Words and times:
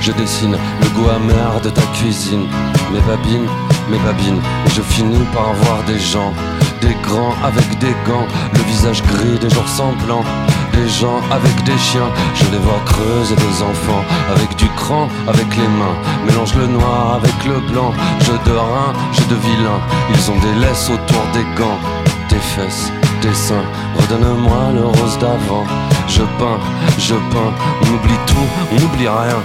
je 0.00 0.12
dessine 0.12 0.56
le 0.80 0.88
goût 0.90 1.10
amer 1.10 1.60
de 1.62 1.68
ta 1.68 1.82
cuisine. 1.94 2.46
Mes 2.92 3.00
babines, 3.00 3.48
mes 3.90 3.98
babines, 3.98 4.40
je 4.74 4.80
finis 4.80 5.26
par 5.32 5.52
voir 5.52 5.82
des 5.86 5.98
gens, 5.98 6.32
des 6.80 6.94
grands 7.02 7.34
avec 7.44 7.78
des 7.78 7.94
gants, 8.06 8.26
le 8.54 8.60
visage 8.60 9.02
gris 9.02 9.38
des 9.40 9.50
jours 9.50 9.68
semblants. 9.68 10.24
Des 10.72 10.88
gens 10.88 11.20
avec 11.30 11.64
des 11.64 11.76
chiens, 11.76 12.10
je 12.34 12.44
les 12.50 12.58
vois 12.58 12.80
creuser 12.86 13.36
des 13.36 13.62
enfants 13.62 14.02
Avec 14.34 14.56
du 14.56 14.66
cran, 14.70 15.06
avec 15.28 15.54
les 15.54 15.68
mains 15.68 15.96
Mélange 16.26 16.54
le 16.54 16.66
noir 16.66 17.16
avec 17.16 17.44
le 17.44 17.60
blanc 17.70 17.92
Je 18.20 18.32
de 18.50 18.56
rein, 18.56 18.94
je 19.12 19.20
de 19.24 19.34
vilain 19.34 19.80
Ils 20.14 20.30
ont 20.30 20.38
des 20.38 20.66
laisses 20.66 20.88
autour 20.88 21.24
des 21.34 21.44
gants 21.60 21.78
Des 22.30 22.36
fesses, 22.36 22.90
Redonne-moi 23.24 24.72
le 24.74 24.84
rose 24.84 25.16
d'avant 25.20 25.64
Je 26.08 26.22
peins, 26.22 26.58
je 26.98 27.14
peins 27.14 27.52
On 27.80 27.94
oublie 27.94 28.18
tout, 28.26 28.48
on 28.72 28.80
n'oublie 28.80 29.08
rien 29.08 29.38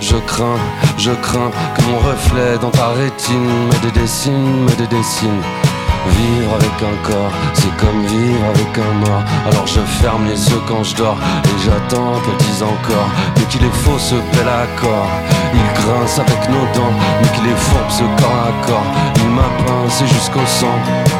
je 0.00 0.16
crains, 0.16 0.56
je 0.96 1.10
crains 1.10 1.50
que 1.76 1.82
mon 1.82 1.98
reflet 1.98 2.56
dans 2.58 2.70
ta 2.70 2.88
rétine 2.88 3.66
me 3.68 3.82
dédessine, 3.82 4.64
me 4.64 4.70
dédessine. 4.70 5.42
Vivre 6.08 6.54
avec 6.54 6.72
un 6.82 6.96
corps, 7.06 7.30
c'est 7.52 7.76
comme 7.76 8.06
vivre 8.06 8.44
avec 8.46 8.78
un 8.78 8.94
mort. 9.06 9.22
Alors 9.46 9.66
je 9.66 9.80
ferme 10.00 10.24
les 10.26 10.48
yeux 10.48 10.62
quand 10.66 10.82
je 10.82 10.96
dors 10.96 11.18
et 11.44 11.62
j'attends 11.62 12.14
qu'elle 12.22 12.46
dise 12.46 12.62
encore. 12.62 13.10
Mais 13.36 13.44
qu'il 13.44 13.62
est 13.62 13.76
faux 13.84 13.98
ce 13.98 14.14
bel 14.14 14.48
accord. 14.48 15.06
Il 15.52 15.82
grince 15.82 16.18
avec 16.18 16.48
nos 16.48 16.64
dents, 16.74 16.94
mais 17.20 17.28
qu'il 17.36 17.46
est 17.46 17.56
fourbe 17.56 17.90
ce 17.90 18.22
corps 18.22 18.48
à 18.48 18.66
corps. 18.66 18.90
Il 19.16 19.28
m'a 19.28 19.50
pincé 19.66 20.06
jusqu'au 20.06 20.46
sang. 20.46 21.19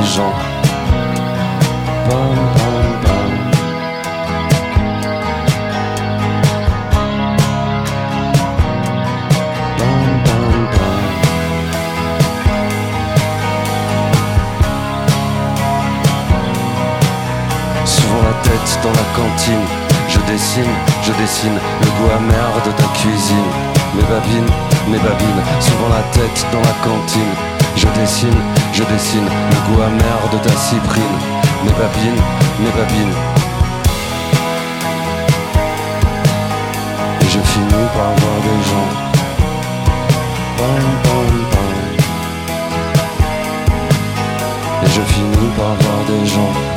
Voir 0.00 0.06
des 0.06 0.06
gens. 0.06 0.50
dans 18.82 18.90
la 18.90 19.04
cantine. 19.14 19.66
Je 20.08 20.18
dessine, 20.32 20.64
je 21.02 21.12
dessine 21.12 21.58
le 21.80 21.86
goût 21.86 22.10
amer 22.16 22.62
de 22.64 22.70
ta 22.72 22.88
cuisine. 22.94 23.50
Mes 23.94 24.02
babines, 24.02 24.52
mes 24.88 24.98
babines, 24.98 25.42
souvent 25.60 25.88
la 25.88 26.02
tête 26.12 26.46
dans 26.52 26.60
la 26.60 26.74
cantine. 26.84 27.59
Je 27.76 27.86
dessine, 28.00 28.40
je 28.72 28.82
dessine 28.84 29.24
le 29.24 29.56
goût 29.66 29.82
amer 29.82 30.20
de 30.32 30.38
ta 30.38 30.54
cyprine. 30.56 31.18
Mes 31.64 31.72
babines, 31.72 32.22
mes 32.60 32.70
babines. 32.70 33.16
Et 37.20 37.28
je 37.34 37.38
finis 37.38 37.88
par 37.94 38.10
voir 38.20 38.38
des 38.46 38.60
gens. 38.68 38.90
Et 44.82 44.88
je 44.88 45.02
finis 45.12 45.50
par 45.56 45.74
voir 45.74 46.04
des 46.08 46.26
gens. 46.26 46.70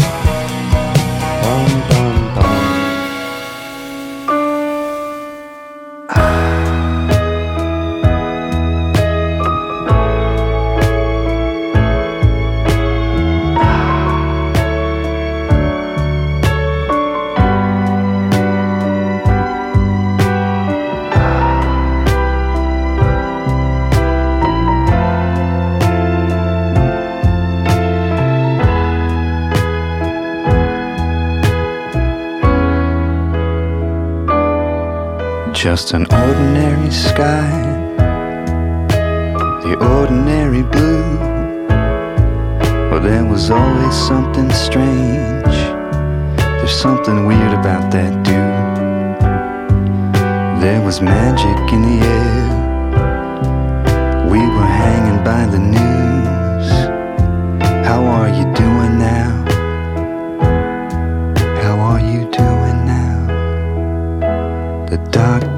Just 35.76 35.94
an 35.94 36.06
ordinary 36.14 36.92
sky, 36.92 37.50
the 39.64 39.76
ordinary 39.98 40.62
blue. 40.62 41.18
Well, 42.92 43.00
there 43.02 43.26
was 43.26 43.50
always 43.50 43.96
something 43.96 44.52
strange. 44.52 45.56
There's 46.38 46.80
something 46.80 47.26
weird 47.26 47.54
about 47.54 47.92
that 47.92 48.14
dude. 48.24 49.20
There 50.62 50.82
was 50.86 51.02
magic 51.02 51.74
in 51.74 51.82
the 51.90 52.06
air. 52.06 52.46
We 54.30 54.42
were 54.56 54.72
hanging 54.84 55.24
by 55.24 55.48
the 55.48 55.58
news. 55.58 56.13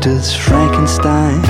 Doctor's 0.06 0.36
Frankenstein, 0.36 1.42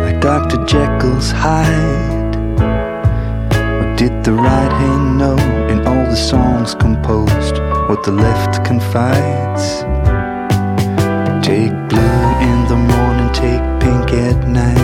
like 0.00 0.20
Dr. 0.20 0.56
Jekyll's 0.64 1.30
Hyde. 1.30 2.34
What 3.78 3.96
did 3.96 4.24
the 4.24 4.32
right 4.32 4.72
hand 4.72 5.16
know 5.16 5.36
in 5.68 5.86
all 5.86 6.06
the 6.06 6.16
songs 6.16 6.74
composed? 6.74 7.54
What 7.88 8.02
the 8.02 8.10
left 8.10 8.64
confides? 8.64 9.82
Take 11.46 11.70
blue 11.88 12.22
in 12.48 12.58
the 12.66 12.80
morning, 12.94 13.32
take 13.32 13.62
pink 13.78 14.12
at 14.12 14.48
night, 14.48 14.78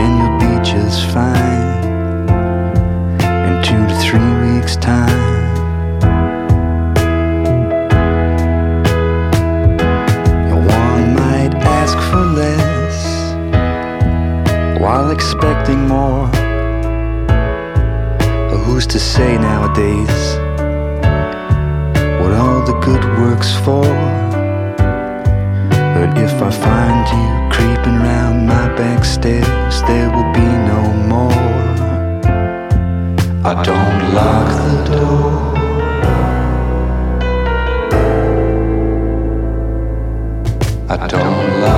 and 0.00 0.10
you'll 0.18 0.38
be 0.38 0.64
just 0.64 1.04
fine. 1.08 1.84
In 3.20 3.62
two 3.62 3.86
to 3.88 3.94
three 4.00 4.54
weeks' 4.54 4.76
time. 4.76 5.49
Expecting 15.20 15.86
more. 15.86 16.26
Who's 18.64 18.86
to 18.86 18.98
say 18.98 19.36
nowadays 19.36 20.18
what 22.20 22.32
all 22.42 22.60
the 22.70 22.76
good 22.88 23.04
works 23.22 23.52
for? 23.64 23.84
But 25.94 26.10
if 26.26 26.34
I 26.48 26.50
find 26.66 27.02
you 27.14 27.26
creeping 27.54 27.98
round 28.08 28.46
my 28.46 28.66
back 28.80 29.04
stairs, 29.04 29.74
there 29.88 30.08
will 30.14 30.30
be 30.42 30.48
no 30.72 30.82
more. 31.12 31.44
I 33.50 33.52
don't 33.70 34.00
lock 34.18 34.48
the 34.66 34.76
door. 34.94 35.30
I 40.94 41.06
don't 41.14 41.60
lock 41.62 41.69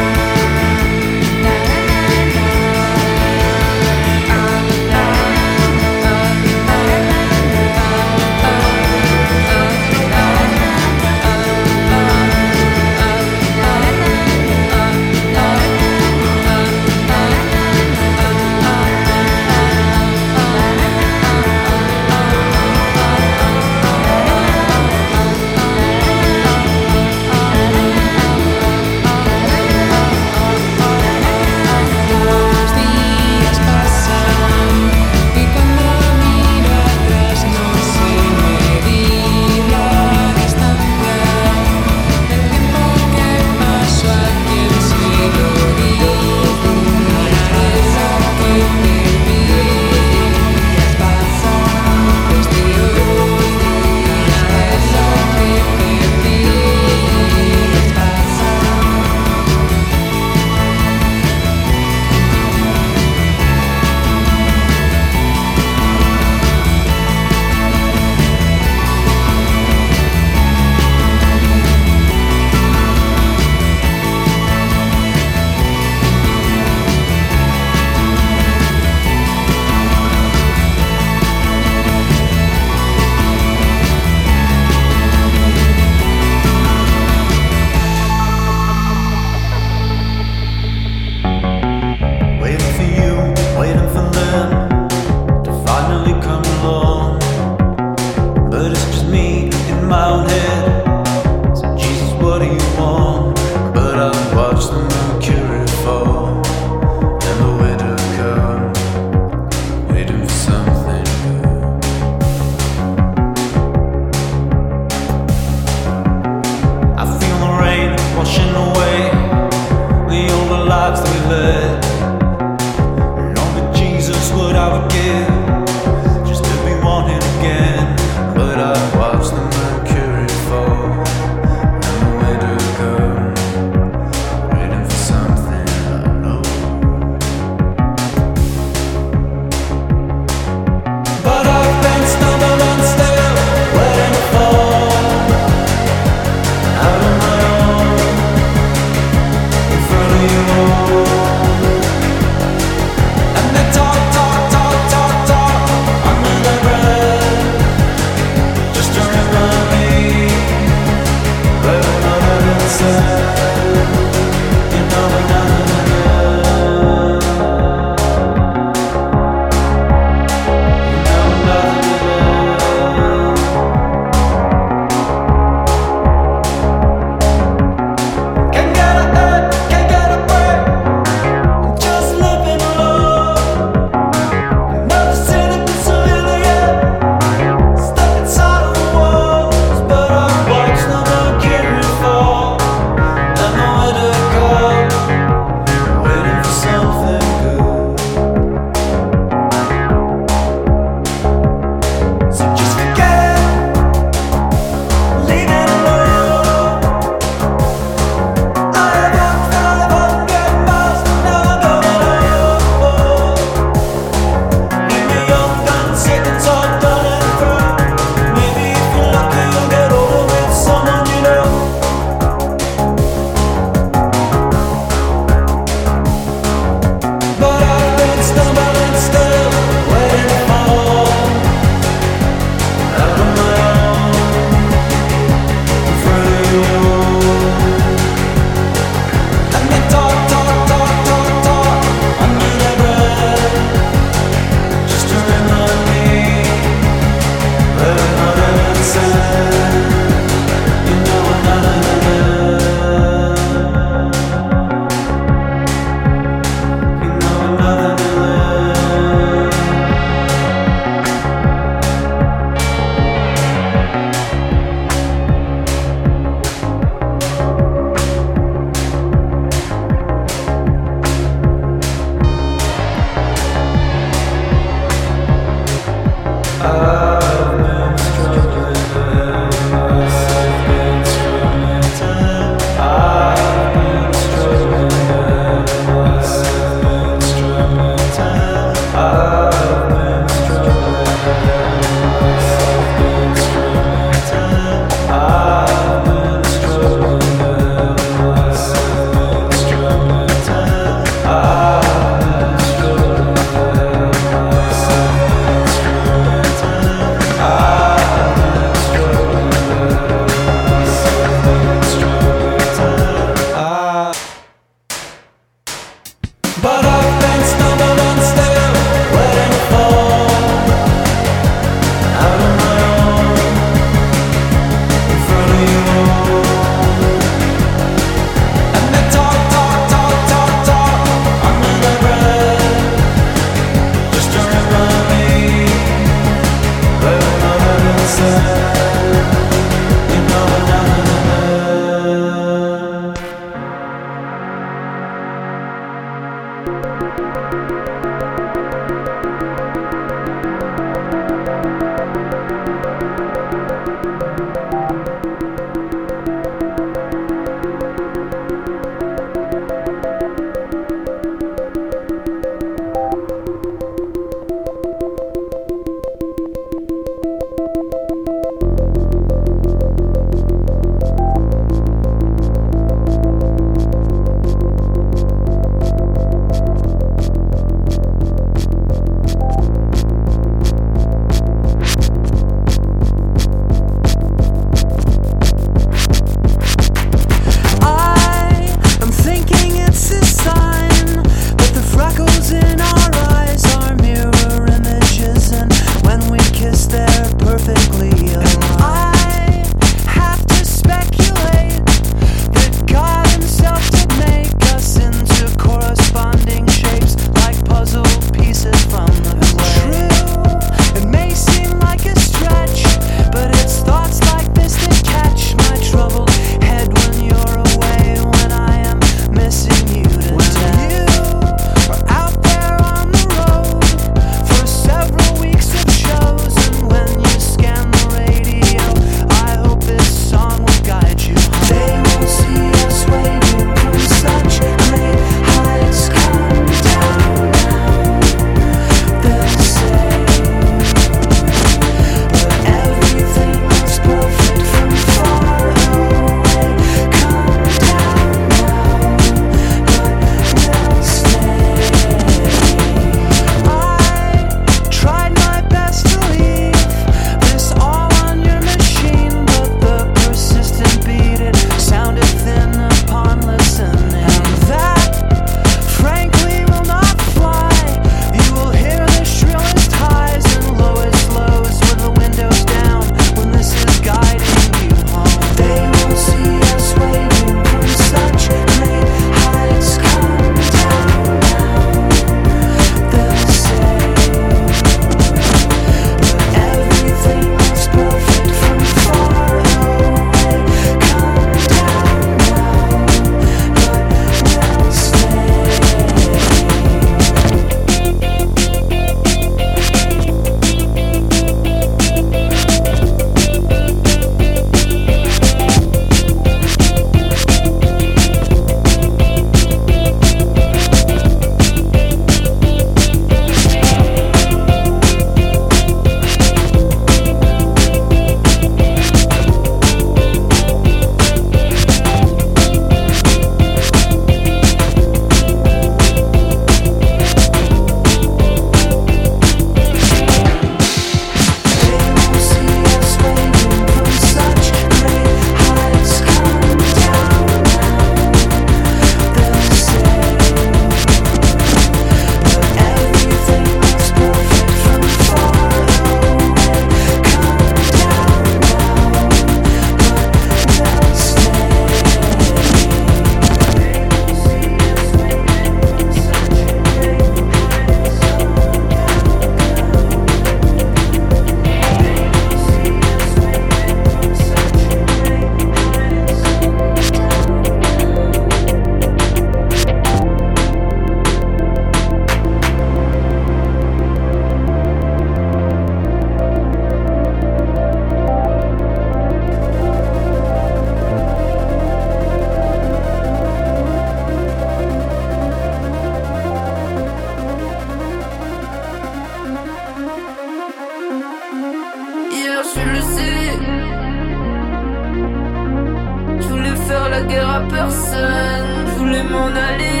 personne. 597.68 598.86
Je 598.86 598.98
voulais 598.98 599.22
m'en 599.22 599.46
aller. 599.46 600.00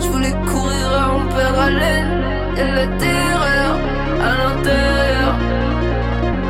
Je 0.00 0.08
voulais 0.08 0.34
courir 0.50 0.86
à 1.02 1.14
en 1.14 1.24
perdre 1.34 1.60
haleine. 1.60 2.12
Et 2.56 2.70
la 2.78 2.86
terreur 3.04 3.72
à 4.26 4.30
l'intérieur. 4.40 5.34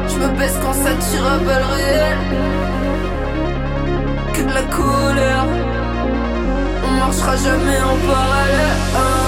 Je 0.09 0.17
me 0.19 0.29
baisse 0.39 0.59
quand 0.63 0.73
ça 0.73 0.93
tire 1.07 1.27
à 1.27 1.39
balles 1.39 1.71
réelles. 1.77 2.27
Que 4.35 4.43
de 4.43 4.55
la 4.55 4.63
colère. 4.77 5.47
On 6.87 6.91
marchera 7.01 7.37
jamais 7.37 7.81
en 7.93 7.97
parallèle. 8.11 9.28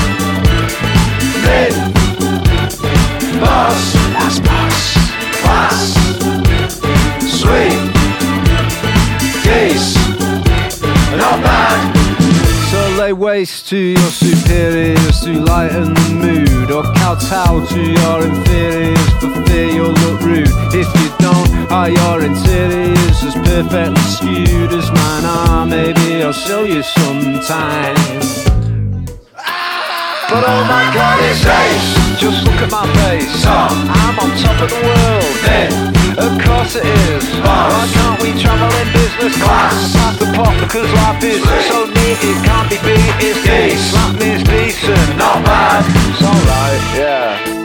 Waste 13.11 13.67
to 13.69 13.77
your 13.77 14.09
superiors 14.09 15.19
to 15.21 15.33
lighten 15.33 15.93
the 15.93 16.09
mood, 16.23 16.71
or 16.71 16.83
kowtow 16.95 17.65
to 17.65 17.81
your 17.81 18.25
inferiors 18.25 19.09
for 19.19 19.45
fear 19.45 19.67
you'll 19.67 19.91
look 19.91 20.21
rude. 20.21 20.47
If 20.73 20.87
you 20.99 21.09
don't, 21.19 21.71
are 21.71 21.89
your 21.89 22.23
interiors 22.23 23.23
as 23.23 23.35
perfectly 23.35 24.01
skewed 24.03 24.71
as 24.71 24.89
mine 24.91 25.25
are? 25.25 25.65
Maybe 25.65 26.23
I'll 26.23 26.31
show 26.31 26.63
you 26.63 26.81
sometime. 26.81 28.60
But 30.31 30.45
oh 30.47 30.63
my 30.63 30.87
god, 30.95 31.19
it's 31.27 31.43
ace. 31.43 32.17
Just 32.17 32.47
look 32.47 32.55
at 32.63 32.71
my 32.71 32.87
face. 33.03 33.43
I'm 33.45 34.15
on 34.15 34.31
top 34.39 34.63
of 34.63 34.69
the 34.71 34.79
world. 34.79 35.35
Then, 35.43 35.91
of 36.15 36.31
course 36.39 36.79
it 36.79 36.85
is. 36.87 37.27
Why 37.43 37.83
can't 37.91 38.21
we 38.23 38.31
travel 38.39 38.71
in 38.79 38.87
business 38.95 39.35
class? 39.43 39.91
Pass 39.91 40.19
the 40.19 40.31
pot 40.31 40.55
because 40.63 40.87
life 41.03 41.21
is 41.21 41.43
so 41.67 41.83
neat 41.83 42.23
it 42.23 42.39
can't 42.47 42.69
be 42.71 42.77
beat. 42.79 43.11
It's 43.19 43.43
decent. 43.43 43.91
That 43.91 44.15
means 44.23 44.43
decent, 44.47 45.17
not 45.19 45.43
bad. 45.43 45.83
It's 46.07 46.23
alright, 46.23 46.81
yeah. 46.95 47.60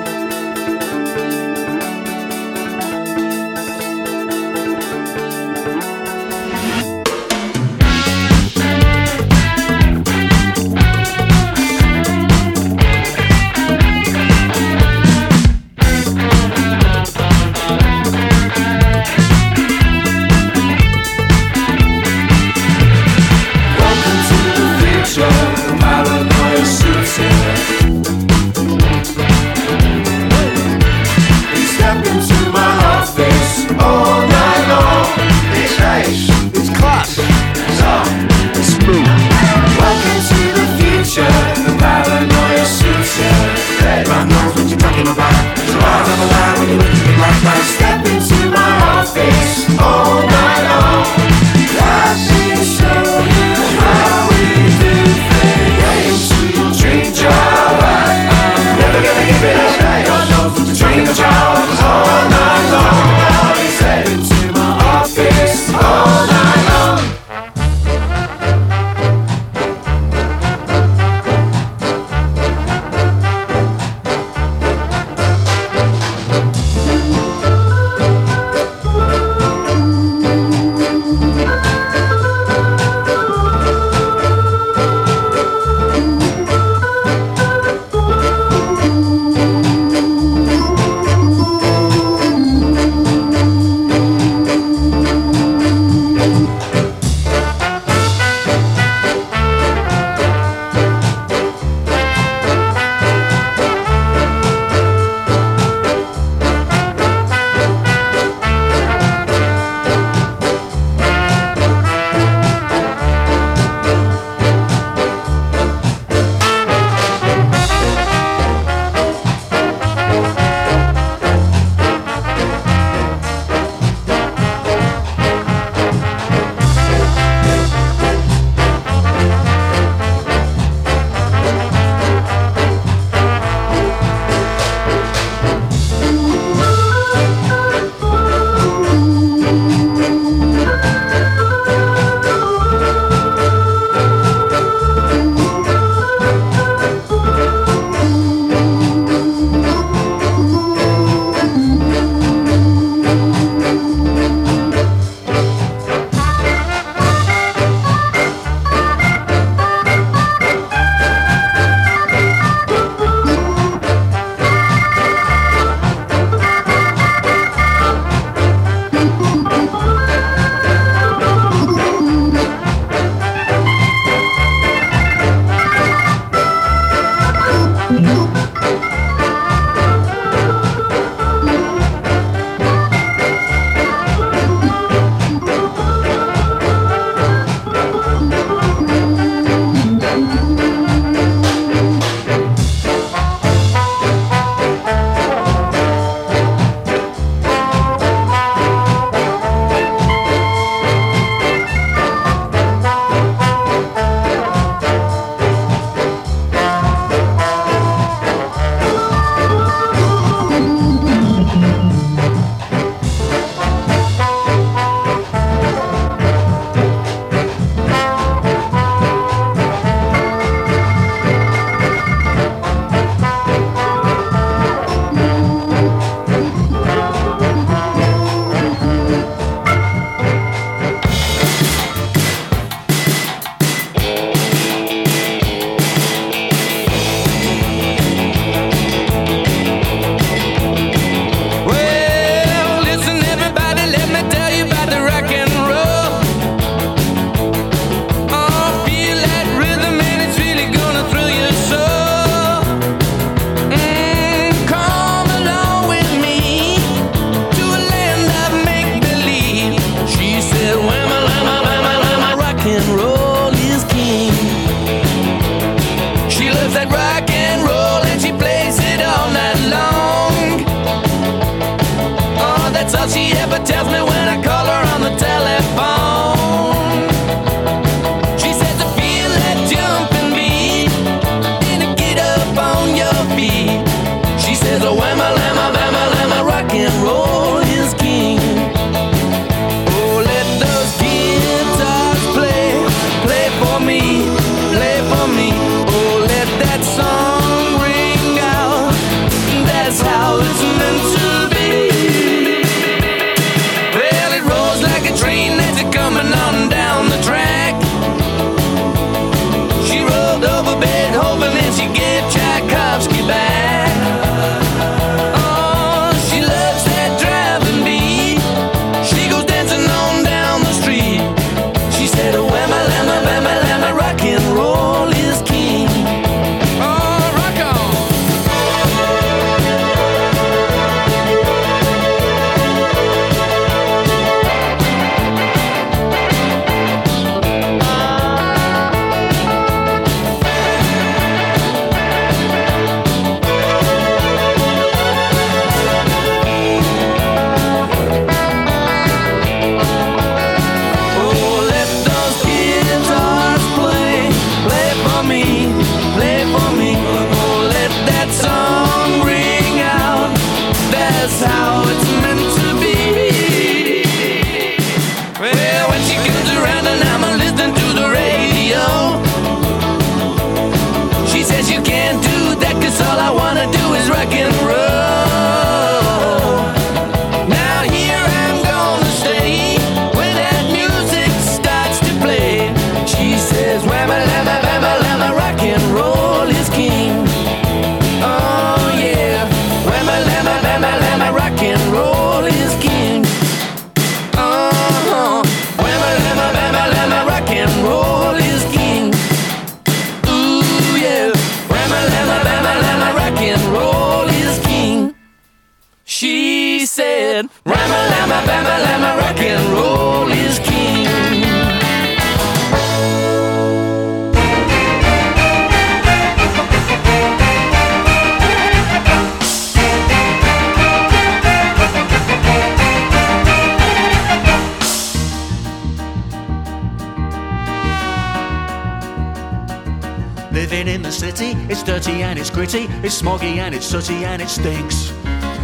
It's 432.77 432.93
gritty, 432.93 433.09
smoggy 433.09 433.57
and 433.59 433.75
it's 433.75 433.87
sooty 433.87 434.25
and 434.25 434.43
it 434.43 434.49
stinks. 434.49 435.13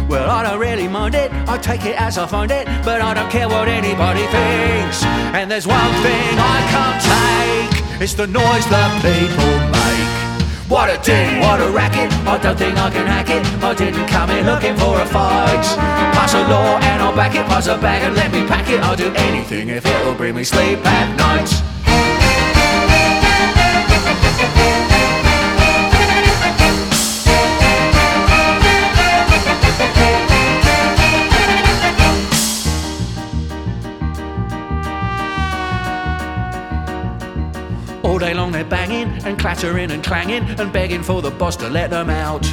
Well, 0.09 0.29
I 0.29 0.43
don't 0.43 0.59
really 0.59 0.87
mind 0.87 1.15
it, 1.15 1.31
I 1.47 1.57
take 1.57 1.85
it 1.85 1.99
as 1.99 2.17
I 2.17 2.27
find 2.27 2.51
it, 2.51 2.65
but 2.83 3.01
I 3.01 3.13
don't 3.13 3.29
care 3.31 3.47
what 3.47 3.67
anybody 3.67 4.25
thinks. 4.27 5.03
And 5.33 5.49
there's 5.49 5.67
one 5.67 5.93
thing 6.01 6.37
I 6.37 6.59
can't 6.73 7.01
take, 7.81 8.01
it's 8.01 8.13
the 8.13 8.27
noise 8.27 8.65
that 8.69 8.91
people 9.01 9.53
make. 9.71 10.69
What 10.69 10.89
a 10.89 10.97
din, 11.03 11.39
what 11.41 11.61
a 11.61 11.69
racket, 11.69 12.11
I 12.27 12.37
don't 12.37 12.57
think 12.57 12.77
I 12.77 12.89
can 12.89 13.05
hack 13.05 13.29
it, 13.29 13.45
I 13.63 13.73
didn't 13.75 14.07
come 14.07 14.29
in 14.31 14.45
looking 14.45 14.75
for 14.75 14.99
a 14.99 15.05
fight. 15.05 15.65
Pass 16.13 16.33
a 16.33 16.41
law 16.47 16.79
and 16.79 17.01
I'll 17.01 17.15
back 17.15 17.35
it, 17.35 17.45
pass 17.45 17.67
a 17.67 17.77
bag 17.77 18.03
and 18.03 18.15
let 18.15 18.31
me 18.31 18.45
pack 18.47 18.69
it, 18.69 18.81
I'll 18.81 18.95
do 18.95 19.13
anything 19.15 19.69
if 19.69 19.85
it'll 19.85 20.15
bring 20.15 20.35
me 20.35 20.43
sleep 20.43 20.79
at 20.85 21.15
night. 21.17 21.72
Long 38.33 38.51
they're 38.51 38.63
banging 38.65 39.09
and 39.25 39.37
clattering 39.37 39.91
and 39.91 40.03
clanging 40.03 40.43
and 40.59 40.71
begging 40.71 41.03
for 41.03 41.21
the 41.21 41.31
boss 41.31 41.55
to 41.57 41.69
let 41.69 41.89
them 41.89 42.09
out. 42.09 42.43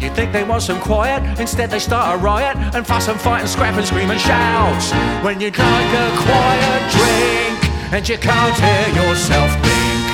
You'd 0.00 0.14
think 0.14 0.32
they 0.32 0.44
want 0.44 0.62
some 0.62 0.80
quiet, 0.80 1.40
instead 1.40 1.70
they 1.70 1.78
start 1.78 2.14
a 2.14 2.22
riot 2.22 2.56
and 2.74 2.86
fuss 2.86 3.08
and 3.08 3.20
fight 3.20 3.40
and 3.40 3.48
scrap 3.48 3.74
and 3.74 3.86
scream 3.86 4.10
and 4.10 4.20
shout. 4.20 4.82
When 5.24 5.40
you'd 5.40 5.58
like 5.58 5.92
a 5.94 6.08
quiet 6.16 6.92
drink 6.92 7.92
and 7.92 8.08
you 8.08 8.18
can't 8.18 8.58
hear 8.58 9.02
yourself 9.02 9.50
think. 9.62 10.08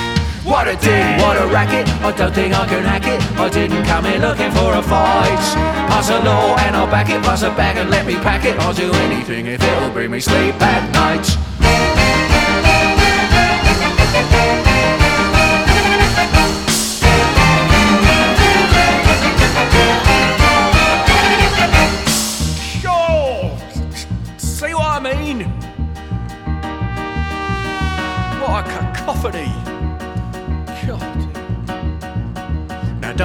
What 0.44 0.68
a 0.68 0.76
din, 0.76 1.20
what 1.20 1.40
a 1.40 1.46
racket, 1.46 1.88
I 2.02 2.12
don't 2.12 2.34
think 2.34 2.54
I 2.54 2.66
can 2.66 2.84
hack 2.84 3.06
it. 3.06 3.20
I 3.38 3.48
didn't 3.48 3.84
come 3.84 4.04
in 4.04 4.20
looking 4.20 4.50
for 4.52 4.74
a 4.74 4.82
fight. 4.82 5.40
Pass 5.88 6.10
a 6.10 6.18
law 6.22 6.56
and 6.56 6.76
I'll 6.76 6.86
back 6.86 7.08
it, 7.08 7.22
pass 7.22 7.42
a 7.42 7.50
bag 7.50 7.78
and 7.78 7.88
let 7.88 8.06
me 8.06 8.14
pack 8.16 8.44
it. 8.44 8.58
I'll 8.58 8.74
do 8.74 8.92
anything 8.92 9.46
if 9.46 9.62
it'll 9.62 9.90
bring 9.90 10.10
me 10.10 10.20
sleep 10.20 10.60
at 10.60 10.92
night. 10.92 11.53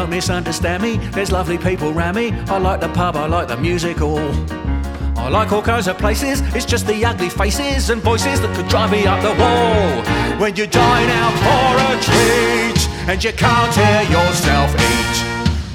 Don't 0.10 0.16
misunderstand 0.16 0.82
me, 0.82 0.98
there's 1.12 1.32
lovely 1.32 1.58
people 1.58 1.94
round 1.94 2.16
me. 2.16 2.32
I 2.32 2.58
like 2.58 2.82
the 2.82 2.90
pub, 2.90 3.16
I 3.16 3.28
like 3.28 3.48
the 3.48 3.58
music 3.58 3.98
hall. 3.98 4.32
I 5.18 5.30
like 5.30 5.52
all 5.52 5.62
kinds 5.62 5.88
of 5.88 5.98
places, 5.98 6.42
it's 6.56 6.66
just 6.66 6.88
the 6.88 7.06
ugly 7.06 7.30
faces 7.30 7.90
and 7.90 8.02
voices 8.02 8.42
that 8.42 8.56
could 8.56 8.68
drive 8.68 8.92
me 8.92 9.06
up 9.06 9.22
the 9.22 9.36
wall. 9.42 10.40
When 10.40 10.56
you 10.56 10.66
dine 10.66 11.10
out 11.22 11.36
for 11.46 11.70
a 11.90 11.92
treat 12.08 12.80
and 13.08 13.24
you 13.24 13.34
can't 13.34 13.76
hear 13.76 14.02
yourself 14.10 14.74
eat. 14.74 15.18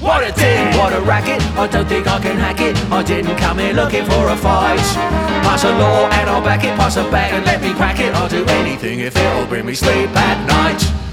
What 0.01 0.23
a 0.23 0.31
din, 0.33 0.77
what 0.77 0.91
a 0.93 1.01
racket, 1.01 1.41
I 1.57 1.67
don't 1.67 1.87
think 1.87 2.07
I 2.07 2.19
can 2.19 2.37
hack 2.37 2.59
it. 2.59 2.75
I 2.91 3.03
didn't 3.03 3.37
come 3.37 3.59
here 3.59 3.73
looking 3.73 4.05
for 4.05 4.29
a 4.29 4.35
fight. 4.35 4.79
Pass 5.47 5.63
a 5.63 5.71
law 5.71 6.09
and 6.09 6.29
I'll 6.29 6.43
back 6.43 6.63
it, 6.63 6.75
pass 6.75 6.97
a 6.97 7.03
bag 7.09 7.33
and 7.33 7.45
let 7.45 7.61
me 7.61 7.73
pack 7.73 7.99
it. 7.99 8.13
I'll 8.15 8.29
do 8.29 8.43
anything 8.45 8.99
if 8.99 9.15
it'll 9.15 9.45
bring 9.45 9.65
me 9.65 9.75
sleep 9.75 10.09
at 10.09 10.45
night. 10.45 11.04